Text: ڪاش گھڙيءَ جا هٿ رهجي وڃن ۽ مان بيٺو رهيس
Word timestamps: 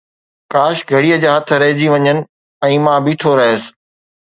ڪاش 0.53 0.77
گھڙيءَ 0.91 1.21
جا 1.23 1.31
هٿ 1.35 1.47
رهجي 1.61 1.87
وڃن 1.93 2.17
۽ 2.71 2.75
مان 2.87 2.97
بيٺو 3.09 3.31
رهيس 3.41 3.63